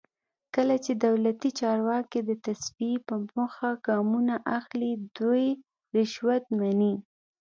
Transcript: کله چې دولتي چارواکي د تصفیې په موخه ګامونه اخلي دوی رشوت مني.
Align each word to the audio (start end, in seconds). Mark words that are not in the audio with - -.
کله 0.55 0.75
چې 0.85 0.91
دولتي 1.05 1.49
چارواکي 1.59 2.19
د 2.25 2.31
تصفیې 2.45 2.97
په 3.07 3.15
موخه 3.35 3.69
ګامونه 3.87 4.35
اخلي 4.57 4.91
دوی 5.17 5.45
رشوت 5.95 6.43
مني. 6.59 6.93